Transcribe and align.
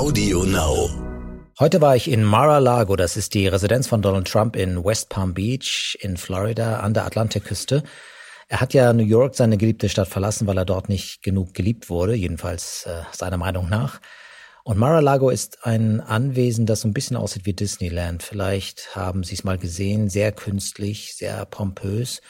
Audio 0.00 0.44
Now. 0.44 0.88
Heute 1.58 1.82
war 1.82 1.94
ich 1.94 2.10
in 2.10 2.24
Mar-a-Lago, 2.24 2.96
das 2.96 3.18
ist 3.18 3.34
die 3.34 3.46
Residenz 3.46 3.86
von 3.86 4.00
Donald 4.00 4.26
Trump 4.26 4.56
in 4.56 4.82
West 4.82 5.10
Palm 5.10 5.34
Beach 5.34 5.98
in 6.00 6.16
Florida 6.16 6.80
an 6.80 6.94
der 6.94 7.04
Atlantikküste. 7.04 7.82
Er 8.48 8.62
hat 8.62 8.72
ja 8.72 8.94
New 8.94 9.04
York, 9.04 9.34
seine 9.34 9.58
geliebte 9.58 9.90
Stadt, 9.90 10.08
verlassen, 10.08 10.46
weil 10.46 10.56
er 10.56 10.64
dort 10.64 10.88
nicht 10.88 11.22
genug 11.22 11.52
geliebt 11.52 11.90
wurde, 11.90 12.14
jedenfalls 12.14 12.86
äh, 12.86 13.02
seiner 13.12 13.36
Meinung 13.36 13.68
nach. 13.68 14.00
Und 14.64 14.78
Mar-a-Lago 14.78 15.28
ist 15.28 15.66
ein 15.66 16.00
Anwesen, 16.00 16.64
das 16.64 16.80
so 16.80 16.88
ein 16.88 16.94
bisschen 16.94 17.18
aussieht 17.18 17.44
wie 17.44 17.52
Disneyland. 17.52 18.22
Vielleicht 18.22 18.96
haben 18.96 19.22
Sie 19.22 19.34
es 19.34 19.44
mal 19.44 19.58
gesehen, 19.58 20.08
sehr 20.08 20.32
künstlich, 20.32 21.14
sehr 21.14 21.44
pompös 21.44 22.22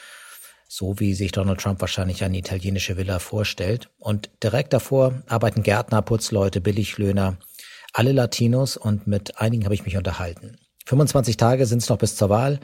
so 0.73 1.01
wie 1.01 1.15
sich 1.15 1.33
Donald 1.33 1.61
Trump 1.61 1.81
wahrscheinlich 1.81 2.23
eine 2.23 2.39
italienische 2.39 2.97
Villa 2.97 3.19
vorstellt. 3.19 3.91
Und 3.99 4.31
direkt 4.41 4.73
davor 4.73 5.21
arbeiten 5.27 5.65
Gärtner, 5.65 6.01
Putzleute, 6.01 6.61
Billiglöhner, 6.61 7.39
alle 7.93 8.13
Latinos 8.13 8.77
und 8.77 9.07
mit 9.07 9.41
einigen 9.41 9.65
habe 9.65 9.75
ich 9.75 9.85
mich 9.85 9.97
unterhalten. 9.97 10.57
25 10.87 11.37
Tage 11.37 11.67
sind 11.67 11.83
es 11.83 11.89
noch 11.89 11.99
bis 11.99 12.17
zur 12.17 12.31
Wahl. 12.31 12.61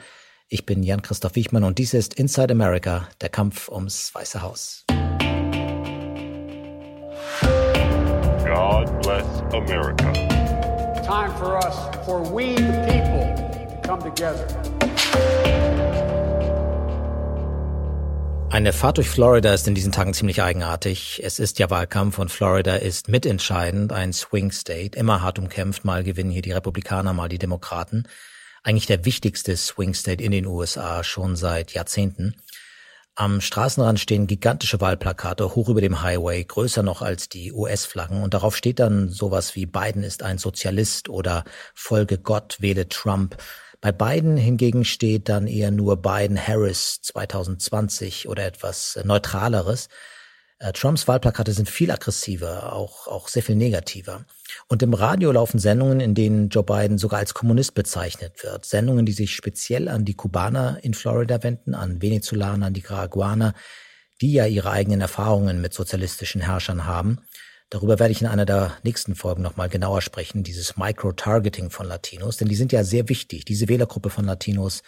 Ich 0.49 0.67
bin 0.67 0.83
Jan-Christoph 0.83 1.35
Wichmann 1.35 1.65
und 1.65 1.79
dies 1.79 1.95
ist 1.95 2.15
Inside 2.15 2.53
America, 2.53 3.09
der 3.21 3.29
Kampf 3.29 3.69
ums 3.69 4.15
Weiße 4.15 4.43
Haus. 4.43 4.85
God 8.45 9.03
bless 9.03 9.27
America. 9.53 10.13
Time 11.03 11.33
for 11.37 11.57
us, 11.57 11.75
for 12.05 12.21
we 12.33 12.55
the 12.55 12.73
people, 12.87 13.35
to 13.69 13.81
come 13.83 14.03
together. 14.03 14.47
Eine 18.57 18.73
Fahrt 18.73 18.97
durch 18.97 19.11
Florida 19.11 19.53
ist 19.53 19.69
in 19.69 19.75
diesen 19.75 19.93
Tagen 19.93 20.15
ziemlich 20.15 20.41
eigenartig. 20.41 21.21
Es 21.23 21.39
ist 21.41 21.59
ja 21.59 21.69
Wahlkampf 21.69 22.19
und 22.19 22.31
Florida 22.31 22.77
ist 22.77 23.07
mitentscheidend, 23.07 23.93
ein 23.93 24.15
Swing 24.15 24.51
State, 24.51 24.99
immer 24.99 25.21
hart 25.21 25.39
umkämpft, 25.39 25.85
mal 25.85 26.03
gewinnen 26.03 26.31
hier 26.31 26.41
die 26.41 26.53
Republikaner, 26.53 27.13
mal 27.13 27.29
die 27.29 27.37
Demokraten. 27.37 28.05
Eigentlich 28.63 28.87
der 28.87 29.05
wichtigste 29.05 29.59
Swing 29.59 29.93
State 29.93 30.25
in 30.25 30.33
den 30.33 30.47
USA 30.47 31.05
schon 31.05 31.37
seit 31.37 31.75
Jahrzehnten. 31.75 32.35
Am 33.19 33.41
Straßenrand 33.41 33.99
stehen 33.99 34.27
gigantische 34.27 34.79
Wahlplakate 34.83 35.55
hoch 35.55 35.71
über 35.71 35.81
dem 35.81 36.03
Highway, 36.03 36.45
größer 36.45 36.83
noch 36.83 37.01
als 37.01 37.31
die 37.31 37.51
US-Flaggen 37.51 38.23
und 38.23 38.35
darauf 38.35 38.55
steht 38.55 38.79
dann 38.79 39.09
sowas 39.09 39.57
wie 39.57 39.65
Biden 39.65 40.03
ist 40.03 40.23
ein 40.23 40.37
Sozialist 40.37 41.09
oder 41.09 41.45
Folge 41.75 42.19
Gott, 42.19 42.59
wähle 42.61 42.91
Trump. 42.91 43.39
Bei 43.81 43.91
Biden 43.91 44.37
hingegen 44.37 44.85
steht 44.85 45.31
dann 45.31 45.47
eher 45.47 45.71
nur 45.71 45.97
Biden-Harris 46.03 47.01
2020 47.01 48.29
oder 48.29 48.45
etwas 48.45 48.99
Neutraleres. 49.03 49.89
Äh, 50.59 50.75
Trumps 50.75 51.09
Wahlplakate 51.09 51.53
sind 51.53 51.71
viel 51.71 51.91
aggressiver, 51.91 52.75
auch, 52.75 53.07
auch 53.09 53.29
sehr 53.29 53.43
viel 53.43 53.57
negativer. 53.57 54.27
Und 54.69 54.83
im 54.83 54.95
Radio 54.95 55.33
laufen 55.33 55.59
Sendungen, 55.59 56.01
in 56.01 56.15
denen 56.15 56.49
Joe 56.49 56.65
Biden 56.65 56.99
sogar 56.99 57.19
als 57.19 57.35
Kommunist 57.35 57.75
bezeichnet 57.75 58.43
wird. 58.43 58.65
Sendungen, 58.65 59.07
die 59.07 59.13
sich 59.13 59.35
speziell 59.35 59.89
an 59.89 60.05
die 60.05 60.15
Kubaner 60.15 60.79
in 60.83 60.95
Florida 60.95 61.43
wenden, 61.43 61.75
an 61.75 62.03
Venezolaner, 62.03 62.67
an 62.67 62.75
die 62.75 62.81
Nicaraguaner, 62.81 63.55
die 64.21 64.33
ja 64.33 64.47
ihre 64.47 64.71
eigenen 64.71 65.01
Erfahrungen 65.01 65.61
mit 65.61 65.75
sozialistischen 65.75 66.41
Herrschern 66.41 66.87
haben. 66.87 67.19
Darüber 67.69 67.99
werde 67.99 68.13
ich 68.13 68.21
in 68.21 68.29
einer 68.29 68.47
der 68.47 68.77
nächsten 68.85 69.17
Folgen 69.17 69.43
nochmal 69.43 69.69
genauer 69.69 70.01
sprechen, 70.01 70.45
dieses 70.45 70.77
Micro-Targeting 70.77 71.71
von 71.71 71.87
Latinos, 71.87 72.37
denn 72.37 72.49
die 72.49 72.55
sind 72.55 72.73
ja 72.73 72.85
sehr 72.85 73.09
wichtig. 73.09 73.45
Diese 73.45 73.69
Wählergruppe 73.69 74.09
von 74.09 74.25
Latinos 74.25 74.83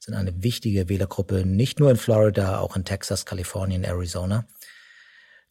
sind 0.00 0.14
eine 0.14 0.42
wichtige 0.42 0.88
Wählergruppe, 0.88 1.44
nicht 1.44 1.78
nur 1.78 1.90
in 1.90 1.96
Florida, 1.96 2.58
auch 2.58 2.74
in 2.74 2.84
Texas, 2.84 3.26
Kalifornien, 3.26 3.84
Arizona. 3.84 4.46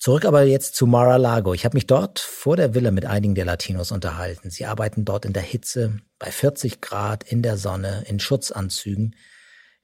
Zurück 0.01 0.25
aber 0.25 0.43
jetzt 0.43 0.75
zu 0.75 0.87
Mar-a-Lago. 0.87 1.53
Ich 1.53 1.63
habe 1.63 1.77
mich 1.77 1.85
dort 1.85 2.19
vor 2.19 2.57
der 2.57 2.73
Villa 2.73 2.91
mit 2.91 3.05
einigen 3.05 3.35
der 3.35 3.45
Latinos 3.45 3.91
unterhalten. 3.91 4.49
Sie 4.49 4.65
arbeiten 4.65 5.05
dort 5.05 5.25
in 5.25 5.33
der 5.33 5.43
Hitze, 5.43 5.99
bei 6.17 6.31
40 6.31 6.81
Grad, 6.81 7.23
in 7.23 7.41
der 7.41 7.55
Sonne, 7.57 8.03
in 8.07 8.19
Schutzanzügen, 8.19 9.15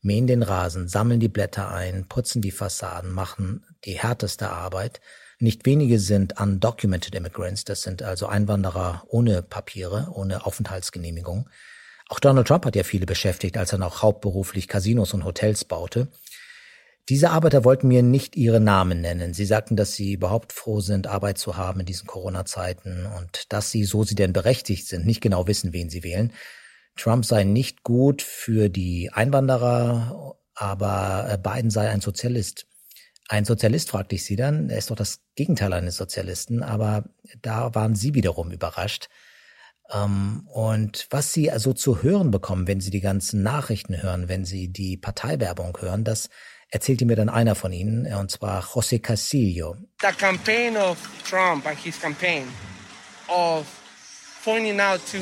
mähen 0.01 0.27
den 0.27 0.41
Rasen, 0.41 0.87
sammeln 0.87 1.19
die 1.19 1.29
Blätter 1.29 1.71
ein, 1.71 2.07
putzen 2.07 2.41
die 2.41 2.51
Fassaden, 2.51 3.11
machen 3.11 3.63
die 3.85 3.99
härteste 3.99 4.49
Arbeit– 4.49 4.99
nicht 5.39 5.67
wenige 5.67 5.99
sind 5.99 6.39
undocumented 6.39 7.13
immigrants, 7.13 7.63
das 7.63 7.83
sind 7.83 8.01
also 8.01 8.25
Einwanderer 8.25 9.03
ohne 9.07 9.43
Papiere, 9.43 10.07
ohne 10.13 10.47
Aufenthaltsgenehmigung. 10.47 11.47
Auch 12.09 12.19
Donald 12.19 12.47
Trump 12.47 12.65
hat 12.65 12.75
ja 12.75 12.83
viele 12.83 13.05
beschäftigt, 13.05 13.55
als 13.55 13.71
er 13.71 13.77
noch 13.77 14.01
hauptberuflich 14.01 14.67
Casinos 14.67 15.13
und 15.13 15.25
Hotels 15.25 15.63
baute. 15.65 16.07
Diese 17.09 17.29
Arbeiter 17.29 17.63
wollten 17.63 17.87
mir 17.87 18.03
nicht 18.03 18.35
ihre 18.35 18.59
Namen 18.59 18.99
nennen. 18.99 19.33
Sie 19.33 19.45
sagten, 19.45 19.77
dass 19.77 19.93
sie 19.93 20.13
überhaupt 20.13 20.51
froh 20.51 20.81
sind, 20.81 21.07
Arbeit 21.07 21.37
zu 21.37 21.55
haben 21.55 21.79
in 21.79 21.85
diesen 21.85 22.05
Corona-Zeiten 22.05 23.05
und 23.05 23.51
dass 23.53 23.71
sie, 23.71 23.85
so 23.85 24.03
sie 24.03 24.15
denn 24.15 24.33
berechtigt 24.33 24.87
sind, 24.87 25.05
nicht 25.05 25.21
genau 25.21 25.47
wissen, 25.47 25.71
wen 25.71 25.89
sie 25.89 26.03
wählen. 26.03 26.33
Trump 26.97 27.23
sei 27.23 27.45
nicht 27.45 27.83
gut 27.83 28.21
für 28.21 28.69
die 28.69 29.09
Einwanderer, 29.13 30.37
aber 30.53 31.39
Biden 31.41 31.69
sei 31.69 31.89
ein 31.89 32.01
Sozialist. 32.01 32.67
Ein 33.29 33.45
Sozialist, 33.45 33.89
fragte 33.89 34.15
ich 34.15 34.25
sie 34.25 34.35
dann, 34.35 34.69
er 34.69 34.77
ist 34.77 34.89
doch 34.89 34.95
das 34.95 35.19
Gegenteil 35.35 35.71
eines 35.73 35.95
Sozialisten, 35.97 36.63
aber 36.63 37.05
da 37.41 37.73
waren 37.75 37.95
sie 37.95 38.15
wiederum 38.15 38.51
überrascht. 38.51 39.09
Ähm, 39.91 40.47
und 40.47 41.07
was 41.09 41.33
sie 41.33 41.51
also 41.51 41.73
zu 41.73 42.01
hören 42.03 42.31
bekommen, 42.31 42.67
wenn 42.67 42.81
sie 42.81 42.91
die 42.91 43.01
ganzen 43.01 43.43
Nachrichten 43.43 44.01
hören, 44.01 44.27
wenn 44.27 44.45
sie 44.45 44.69
die 44.69 44.97
Parteiwerbung 44.97 45.77
hören, 45.79 46.03
das 46.03 46.29
erzählte 46.69 47.05
mir 47.05 47.15
dann 47.15 47.29
einer 47.29 47.55
von 47.55 47.71
ihnen, 47.71 48.11
und 48.13 48.31
zwar 48.31 48.63
José 48.63 48.99
Casillo. 48.99 49.75
The 50.01 50.11
campaign 50.17 50.77
of 50.77 50.97
Trump 51.23 51.65
and 51.65 51.77
his 51.77 51.99
campaign 51.99 52.47
of 53.27 53.65
pointing 54.43 54.79
out 54.79 54.99
to 55.11 55.17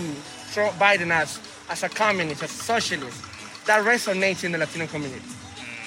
Biden 0.79 1.11
as, 1.11 1.39
as 1.69 1.83
a 1.83 1.89
communist, 1.89 2.43
as 2.43 2.51
a 2.51 2.63
socialist, 2.63 3.21
that 3.65 3.83
resonates 3.83 4.43
in 4.43 4.51
the 4.51 4.57
Latino 4.57 4.87
community. 4.87 5.25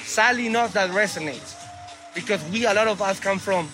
Sadly 0.04 0.46
enough, 0.46 0.72
that 0.72 0.90
resonates. 0.90 1.58
because 2.18 2.42
we 2.50 2.66
a 2.66 2.74
lot 2.74 2.88
of 2.88 3.00
us 3.00 3.20
come 3.20 3.38
from 3.38 3.66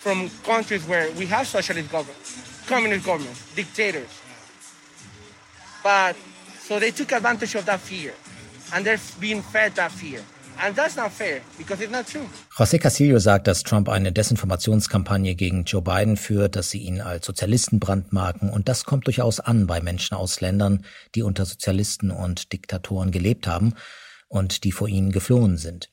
from 0.00 0.30
countries 0.44 0.84
where 0.88 1.10
we 1.12 1.26
have 1.26 1.46
socialist 1.46 1.90
governments, 1.92 2.64
communist 2.66 3.04
governments, 3.06 3.54
dictators. 3.54 4.08
But 5.82 6.16
so 6.60 6.78
they 6.80 6.90
took 6.90 7.12
advantage 7.12 7.54
of 7.54 7.66
that 7.66 7.80
fear, 7.80 8.14
and 8.72 8.84
they're 8.84 8.98
being 9.20 9.42
fed 9.42 9.74
that 9.76 9.92
fear. 9.92 10.24
And 10.60 10.76
that's 10.76 10.96
not 10.96 11.12
fair, 11.12 11.40
because 11.58 11.82
it's 11.82 11.92
not 11.92 12.06
true. 12.06 12.26
José 12.56 12.78
Casillo 12.78 13.18
sagt, 13.18 13.46
dass 13.46 13.62
Trump 13.62 13.88
eine 13.88 14.12
Desinformationskampagne 14.12 15.34
gegen 15.34 15.64
Joe 15.64 15.82
Biden 15.82 16.16
führt, 16.16 16.56
dass 16.56 16.70
sie 16.70 16.78
ihn 16.78 17.00
als 17.00 17.26
Sozialisten 17.26 17.80
brandmarken 17.80 18.50
und 18.50 18.68
das 18.68 18.84
kommt 18.84 19.06
durchaus 19.06 19.40
an 19.40 19.66
bei 19.66 19.80
Menschen 19.80 20.16
aus 20.16 20.40
Ländern, 20.40 20.84
die 21.14 21.22
unter 21.22 21.44
Sozialisten 21.44 22.10
und 22.10 22.52
Diktatoren 22.52 23.10
gelebt 23.10 23.46
haben 23.46 23.74
und 24.28 24.64
die 24.64 24.72
vor 24.72 24.88
ihnen 24.88 25.12
geflohen 25.12 25.56
sind. 25.56 25.90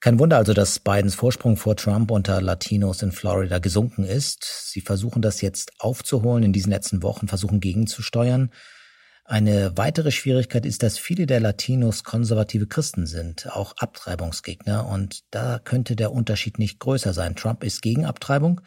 Kein 0.00 0.18
Wunder 0.18 0.36
also, 0.36 0.52
dass 0.52 0.80
Bidens 0.80 1.14
Vorsprung 1.14 1.56
vor 1.56 1.76
Trump 1.76 2.10
unter 2.10 2.42
Latinos 2.42 3.00
in 3.00 3.10
Florida 3.10 3.58
gesunken 3.58 4.04
ist. 4.04 4.70
Sie 4.70 4.82
versuchen 4.82 5.22
das 5.22 5.40
jetzt 5.40 5.72
aufzuholen 5.78 6.44
in 6.44 6.52
diesen 6.52 6.70
letzten 6.70 7.02
Wochen, 7.02 7.26
versuchen 7.26 7.60
gegenzusteuern. 7.60 8.50
Eine 9.24 9.76
weitere 9.76 10.10
Schwierigkeit 10.10 10.66
ist, 10.66 10.82
dass 10.82 10.98
viele 10.98 11.26
der 11.26 11.40
Latinos 11.40 12.04
konservative 12.04 12.66
Christen 12.66 13.06
sind, 13.06 13.50
auch 13.50 13.74
Abtreibungsgegner, 13.78 14.86
und 14.86 15.22
da 15.30 15.58
könnte 15.58 15.96
der 15.96 16.12
Unterschied 16.12 16.58
nicht 16.58 16.78
größer 16.78 17.14
sein. 17.14 17.34
Trump 17.34 17.64
ist 17.64 17.80
gegen 17.80 18.04
Abtreibung 18.04 18.60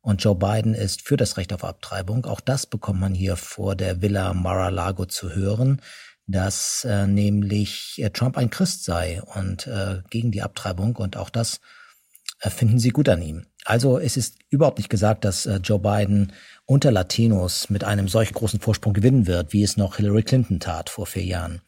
und 0.00 0.22
Joe 0.22 0.34
Biden 0.34 0.74
ist 0.74 1.06
für 1.06 1.16
das 1.16 1.38
Recht 1.38 1.52
auf 1.54 1.64
Abtreibung. 1.64 2.26
Auch 2.26 2.40
das 2.40 2.66
bekommt 2.66 3.00
man 3.00 3.14
hier 3.14 3.36
vor 3.36 3.76
der 3.76 4.02
Villa 4.02 4.34
Mar-a-Lago 4.34 5.06
zu 5.06 5.34
hören 5.34 5.80
dass 6.28 6.84
äh, 6.84 7.06
nämlich 7.06 7.94
äh, 7.96 8.10
Trump 8.10 8.36
ein 8.36 8.50
Christ 8.50 8.84
sei 8.84 9.22
und 9.22 9.66
äh, 9.66 10.02
gegen 10.10 10.30
die 10.30 10.42
Abtreibung 10.42 10.94
und 10.96 11.16
auch 11.16 11.30
das 11.30 11.60
finden 12.40 12.78
sie 12.78 12.90
gut 12.90 13.08
an 13.08 13.22
ihm. 13.22 13.46
Also 13.64 13.98
es 13.98 14.16
ist 14.16 14.36
überhaupt 14.48 14.78
nicht 14.78 14.88
gesagt, 14.88 15.24
dass 15.24 15.46
äh, 15.46 15.56
Joe 15.56 15.78
Biden 15.78 16.32
unter 16.64 16.90
Latinos 16.90 17.70
mit 17.70 17.84
einem 17.84 18.08
solch 18.08 18.32
großen 18.32 18.60
Vorsprung 18.60 18.94
gewinnen 18.94 19.26
wird, 19.26 19.52
wie 19.52 19.62
es 19.62 19.76
noch 19.76 19.96
Hillary 19.96 20.22
Clinton 20.22 20.60
tat 20.60 20.90
vor 20.90 21.06
vier 21.06 21.24
Jahren. 21.24 21.60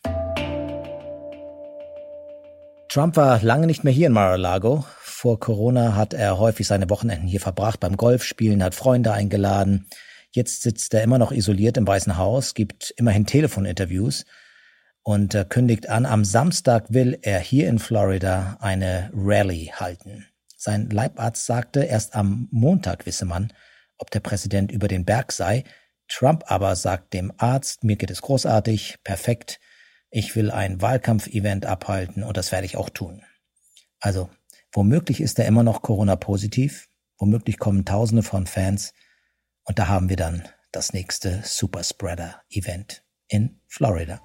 Trump 2.89 3.17
war 3.17 3.41
lange 3.43 3.67
nicht 3.67 3.85
mehr 3.85 3.93
hier 3.93 4.09
in 4.09 4.13
Mar-a-Lago. 4.13 4.85
Vor 5.01 5.39
Corona 5.39 5.95
hat 5.95 6.15
er 6.15 6.39
häufig 6.39 6.67
seine 6.67 6.91
Wochenenden 6.91 7.29
hier 7.29 7.41
verbracht 7.41 7.79
beim 7.81 7.97
Golfspielen, 7.97 8.65
hat 8.65 8.75
Freunde 8.75 9.13
eingeladen. 9.13 9.87
Jetzt 10.33 10.63
sitzt 10.63 10.95
er 10.95 11.03
immer 11.03 11.19
noch 11.19 11.33
isoliert 11.33 11.77
im 11.77 11.87
Weißen 11.87 12.17
Haus, 12.17 12.55
gibt 12.55 12.95
immerhin 12.97 13.27
Telefoninterviews 13.27 14.25
und 15.03 15.35
äh, 15.35 15.45
kündigt 15.49 15.89
an, 15.89 16.07
am 16.07 16.25
Samstag 16.25 16.87
will 16.89 17.19
er 17.23 17.41
hier 17.41 17.69
in 17.69 17.79
Florida 17.79 18.57
eine 18.61 19.11
Rallye 19.15 19.73
halten. 19.73 20.30
Sein 20.63 20.91
Leibarzt 20.91 21.47
sagte, 21.47 21.85
erst 21.85 22.15
am 22.15 22.47
Montag 22.51 23.07
wisse 23.07 23.25
man, 23.25 23.51
ob 23.97 24.11
der 24.11 24.21
Präsident 24.21 24.71
über 24.71 24.89
den 24.89 25.07
Berg 25.07 25.33
sei. 25.33 25.65
Trump 26.07 26.45
aber 26.49 26.77
sagt 26.77 27.15
dem 27.15 27.33
Arzt, 27.39 27.83
mir 27.83 27.97
geht 27.97 28.11
es 28.11 28.21
großartig, 28.21 28.99
perfekt, 29.03 29.59
ich 30.11 30.37
will 30.37 30.51
ein 30.51 30.83
Wahlkampfevent 30.83 31.65
abhalten 31.65 32.23
und 32.23 32.37
das 32.37 32.53
werde 32.53 32.67
ich 32.67 32.77
auch 32.77 32.91
tun. 32.91 33.23
Also, 34.01 34.29
womöglich 34.71 35.23
ist 35.23 35.39
er 35.39 35.47
immer 35.47 35.63
noch 35.63 35.81
Corona-positiv, 35.81 36.91
womöglich 37.17 37.59
kommen 37.59 37.87
Tausende 37.87 38.23
von 38.23 38.47
Fans 38.47 38.93
und 39.65 39.79
da 39.79 39.89
haben 39.89 40.11
wir 40.11 40.17
dann 40.17 40.47
das 40.73 40.93
nächste 40.93 41.41
Superspreader-Event 41.43 43.03
in 43.29 43.63
Florida. 43.67 44.21